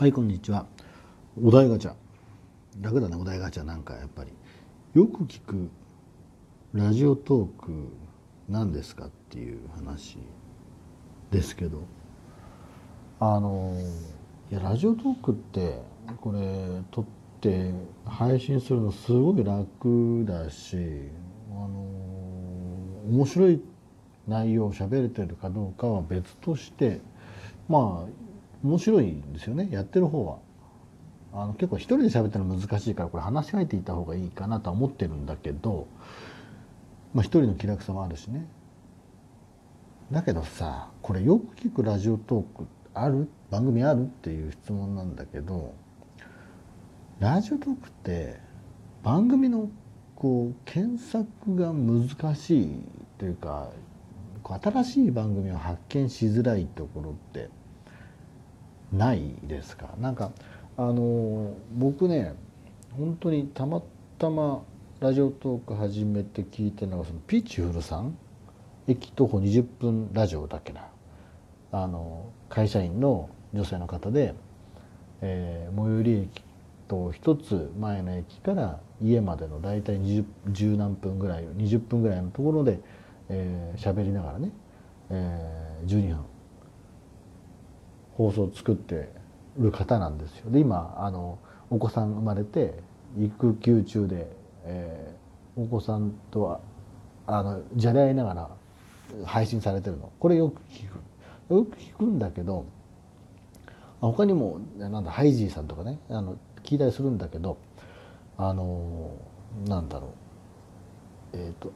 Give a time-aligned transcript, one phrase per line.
[0.00, 0.64] はいこんにちは。
[1.44, 1.92] お題ガチャ。
[2.80, 4.32] 楽だねお題ガチャなんかやっぱり。
[4.94, 5.68] よく聞く
[6.72, 7.92] ラジオトーク
[8.48, 10.16] 何ですかっていう話
[11.30, 11.82] ですけど。
[13.18, 13.76] あの
[14.50, 15.82] いやラジオトークって
[16.22, 17.04] これ撮っ
[17.42, 17.70] て
[18.06, 20.78] 配信するのすごい楽だし
[21.50, 21.68] あの
[23.06, 23.60] 面白い
[24.26, 27.02] 内容を喋れてるかどうかは別として
[27.68, 28.29] まあ
[28.62, 30.38] 面白いんですよねやってる方は。
[31.32, 35.86] あの結構一人で喋ってるの難しいからこれ話し合えていた方がいいかなとは思ってるんだけど、
[37.14, 38.46] まあ、一人の気楽さもあるしね。
[40.10, 43.28] だけどさこれよく聞くラジオトークある？
[43.48, 44.02] 番組ある？
[44.02, 45.72] っていう質問なんだけど
[47.20, 48.40] ラジオトークって
[49.04, 49.70] 番組の
[50.16, 52.84] こう検索が難しい
[53.18, 53.70] というか
[54.42, 57.48] 新しい番組を発見しづらいところって
[58.92, 59.94] ないですか？
[60.00, 60.32] なんか
[60.76, 62.34] あの僕ね
[62.96, 63.82] 本当にたま
[64.18, 64.62] たま
[65.00, 68.16] ラジオトーク始めて聞いてるのがそのピーチフルさん？
[68.88, 70.88] 駅徒歩20分ラジオだっけな？
[71.72, 74.34] あの会社員の女性の方で、
[75.20, 76.42] えー、最寄り駅
[76.88, 82.80] と一つ前の駅から家までの大体 20, 10何分ぐらい20分ぐらいのところで喋、
[83.28, 84.50] えー、りながらね、
[85.10, 86.24] えー、12分
[88.14, 89.12] 放送を作って
[89.58, 90.50] る方なんですよ。
[90.50, 91.38] で今あの
[91.70, 92.74] お子さん生まれて
[93.18, 94.30] 育休中で、
[94.64, 96.60] えー、お子さんとは
[97.26, 98.50] あのじゃれ合いながら
[99.24, 100.10] 配信されてるの。
[100.18, 101.00] これよく聞く。
[101.54, 102.64] よく聞くんだけど
[104.00, 107.58] 他にもなんだハイジーさんとかねあの聞いたりするんだけど
[108.36, 109.10] あの
[109.66, 110.14] なんだろ
[111.34, 111.36] う。
[111.36, 111.72] えっ、ー、と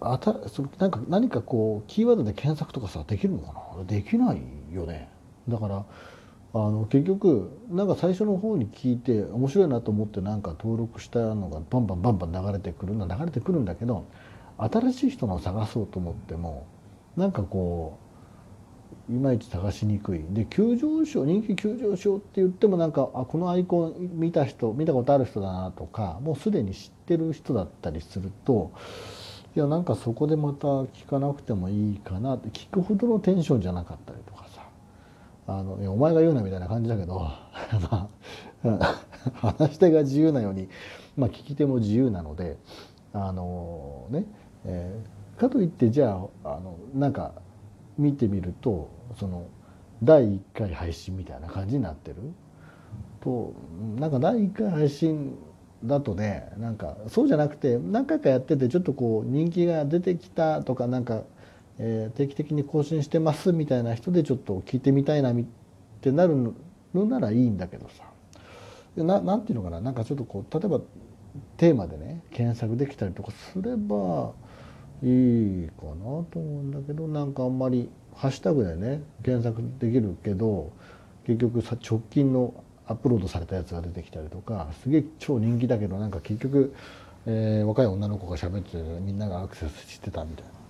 [0.00, 3.84] あたそなんか何かこうキーワードで検索とかさできるのかな？
[3.84, 4.40] できない
[4.72, 5.10] よね。
[5.48, 5.84] だから
[6.54, 14.06] あの結局なんか最初の方に聞いて面白いなと思ってなんか登録したのがバンバンバンバン流れてくるのは流れてくるんだけど
[14.58, 16.66] 新しい人のを探そうと思っても
[17.16, 17.98] なんかこ
[19.08, 20.24] ういまいち探しにくい。
[20.30, 28.72] で急上昇人気急上昇って言ってもなんかあこのアイコン見た人見たことある人だなとかもうすでに知ってる人だったりすると
[29.56, 34.18] いやなんかそこでまた聞かなくてもいいかなって聞くほどのテンションじゃなかったり
[35.58, 37.14] あのお前が言うなみたいな感じだけど
[37.90, 38.08] ま
[38.64, 39.02] あ
[39.34, 40.68] 話し手が自由なように、
[41.16, 42.56] まあ、聞き手も自由なので
[43.12, 44.24] あのね、
[44.64, 47.32] えー、かといってじゃああのなんか
[47.98, 49.44] 見てみるとその
[50.02, 52.16] 第1回配信みたいな感じになってる。
[53.20, 53.54] と
[53.98, 55.38] なんか第1回配信
[55.84, 61.22] だとねなんかそうじゃなくて何回かやっててちょっとこう人気が出てきたとかなんか
[61.78, 65.34] えー、定期的に更新してますみたいな人でちょっと聞いてみたいなっ
[66.00, 66.54] てなる
[66.94, 68.04] のならいいんだけどさ
[68.96, 69.80] ななんていうのかな？
[69.80, 70.80] なんかちょっとこう例えば
[71.56, 74.32] テーマでね検索できたりとかすれば
[75.02, 75.94] いいかな
[76.30, 80.72] と思うんだけどなんかあんまりハッシュタグでね検索できるけど
[81.26, 82.52] 結局さ直近の
[82.86, 86.74] アップロードされたやつが出てきたりとかすげえ超人気だけどなんか結局、
[87.24, 90.61] えー、若い女の子が喋ってみんながアクセスしてたみたいな。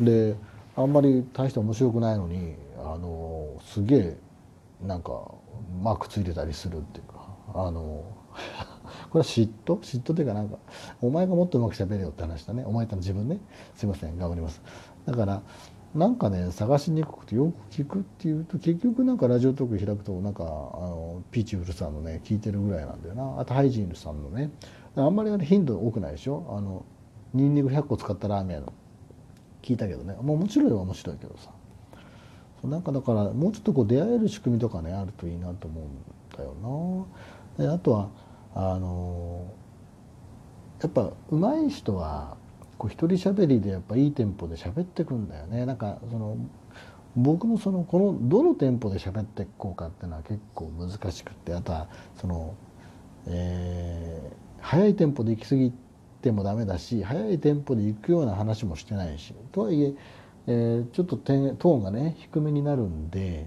[0.00, 0.36] で
[0.76, 4.16] あんまり大して面白くないのにあのすげえ
[4.82, 5.30] なんか
[5.82, 8.04] マークついてたりするっていうかあの
[9.10, 9.76] これは嫉妬？
[9.76, 10.58] 嫉妬っていうかなんか
[11.00, 12.64] お前がもっとうまくしゃべれよって話だね。
[12.66, 13.38] お前との自分ね。
[13.76, 14.60] すいません頑張ります。
[15.06, 15.42] だから
[15.94, 23.40] なんかね探しにくくてよく聞くっていうと結局なんかラジオトーク開くとなんかあのピーチウルさんのね聞いてるぐらいなんだよな。
[23.40, 24.50] あとハイジンルさんのね。
[24.96, 26.44] あんまり頻度多くないでしょ？
[26.50, 26.84] あの
[27.32, 28.72] ニンニク100個使ったラーメンの。
[29.64, 31.50] 聞いたけどねもう面白いは面白いけどさ
[32.68, 37.06] なんかだからもうちょっとこう出会える仕組みとかねあるといいなと思うんだよ
[37.58, 37.64] な。
[37.66, 38.08] であとは
[38.54, 39.52] あの
[40.82, 42.36] やっぱ上手い人は
[42.78, 45.66] こう一人喋りでやっぱいいテンポで喋ってくんだよね。
[45.66, 46.36] なんかその
[47.16, 52.54] 僕もそのこのどのテンポで喋っていこうかっていうのは結構難しくってあとはその、
[53.26, 55.83] えー、速いテンポで行き過ぎて
[56.32, 59.34] もダメだし速いテンポで行くような話もしてないし。
[59.52, 59.94] とはいえ
[60.46, 63.46] えー、ちょっとトーンがね低めになるんで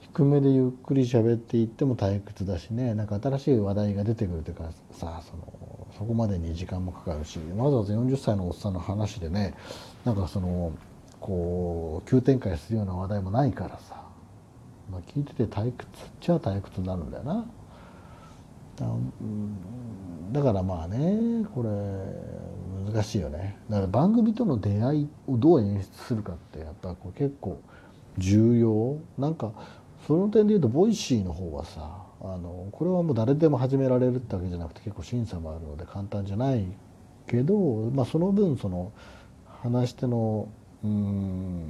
[0.00, 2.94] 低めでゆっくり喋っていっても退屈だしね。
[2.94, 7.38] なんか新しい話題が出てくるというかさそのそこまでに時間もかかるし。
[7.56, 9.54] わざわざ40歳のおっさんの話でね
[10.04, 10.72] なんかその
[11.20, 14.04] こう急展開するような話題もないからさ、
[14.92, 17.46] まあ、聞いてて退屈っちゃ退屈になるんだよな。
[20.32, 23.56] だからまあねこれ難しいよね。
[23.70, 27.60] だから番組との出会いをどう演出するかってやっぱこう結構
[28.18, 28.98] 重要。
[29.18, 29.52] なんか
[30.06, 36.66] その点でいうと Voicy の方はさあのこれはもう誰でも始められるってわけじゃなくて結構審査もあるので簡単じゃない
[37.26, 38.92] けど、まあ、その分その
[39.62, 40.48] 話し手の
[40.82, 41.64] うん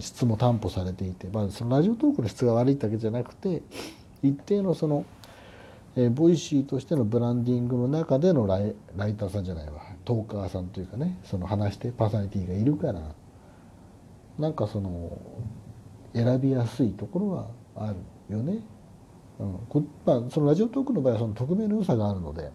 [0.00, 3.62] 質も担保されていて、まあ、その Radiotalk の質が悪いってわけじゃなくて
[4.22, 5.04] 一定のその、
[5.96, 9.82] えー、 Voicy としてのブランディングの中でのライライターさんじゃないわ。
[10.04, 13.00] トーカーさんというかねその話し手パーソナリティがいるから。
[14.40, 15.18] なんかその
[16.14, 17.96] 選びやすいところはある
[18.34, 18.60] よね。
[19.38, 19.58] うん。
[19.68, 22.50] こまあ、その Radiotalk の場合はその匿名の良さがあるので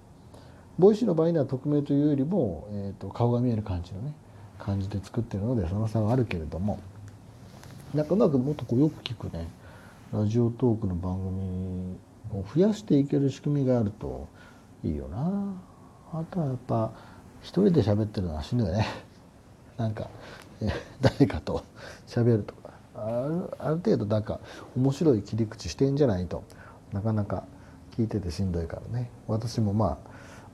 [0.80, 4.14] ボイシーの場合には匿名というよりも、えーと、顔が見える感じのね
[4.58, 6.80] 感じで作ってるのでその差はあるけれども。
[7.94, 9.48] なんかうまくもっとこうよく聞くね
[10.12, 11.96] ラジオトークの番組
[12.31, 14.27] 増やしていける仕組みがあると
[14.83, 15.54] いいよな。
[16.13, 16.92] あとはやっぱ
[17.42, 18.86] 一人で喋ってるのはしんどいね。
[19.77, 20.10] なんか、
[21.01, 21.63] 誰かと
[22.07, 22.66] 喋るとか。
[22.95, 24.39] あるある程度なんか
[24.77, 26.44] 面白い切り口してんじゃないと。
[26.94, 27.44] なかなか
[27.98, 29.10] 聞いててしんどいからね。
[29.27, 29.98] 私もま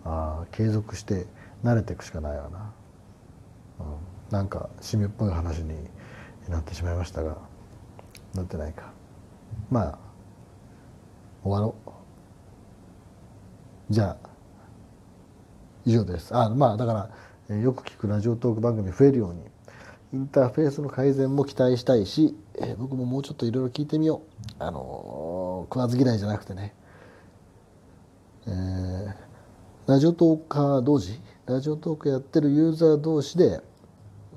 [0.04, 1.28] ああ継続して
[1.64, 2.74] 慣れていくしかないわな、
[3.80, 3.86] うん、
[4.32, 5.76] なんか締めっぽい話に
[6.50, 7.38] なってしまいましたが
[8.34, 8.92] なってないか。
[9.70, 10.11] まあ
[11.44, 13.94] 終わろう。
[13.94, 14.30] じゃあ
[15.86, 16.36] 以上です。
[16.36, 17.10] あまあだか
[17.50, 19.42] ら、よく聞くラジオトーク番組増えるように
[20.14, 24.22] インターフェースの改善も期待したいし、え、僕ももうちょっといろいろ聞いてみよ
[24.60, 24.64] う。
[24.64, 26.76] あの、食わず嫌いじゃなくてね、
[28.48, 29.14] えー、
[29.88, 33.62] ラジオトーカー同士ラジオトークやってるユーザー同士で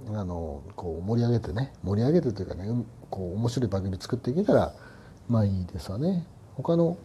[0.09, 2.69] あの、こう盛り上げてね盛り上げてというかね
[3.11, 4.75] こう面白い番組作っていけたら
[5.29, 6.27] まあいいですわね。
[6.57, 6.97] 他の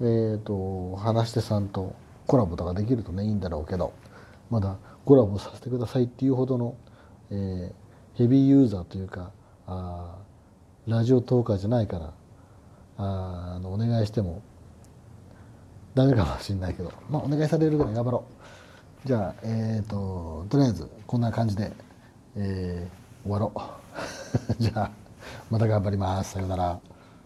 [0.00, 1.94] えっ、ー、と話し手さんと
[2.26, 3.92] コラボとかできるとねいいんだろうけど
[4.50, 6.76] まだコラボさせてくださいっていうほどの、
[7.30, 7.72] えー、
[8.14, 9.30] ヘビーユーザーというか
[9.66, 10.18] あ
[10.86, 12.12] ラジオトーカーじゃないから
[12.98, 14.42] ああのお願いしても
[15.94, 18.24] ダメかもしれないけど、まあ、お願いされるぐらい頑張ろ
[19.04, 19.08] う。
[19.08, 21.72] じゃあえっ、ー、ととりあえずこんな感じで、
[22.36, 23.60] えー、終わろう。
[24.62, 24.90] じゃあ
[25.50, 26.32] また頑張ります。
[26.32, 26.95] さようなら。